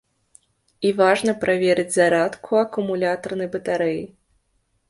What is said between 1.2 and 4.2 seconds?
праверыць зарадку акумулятарнай батарэі.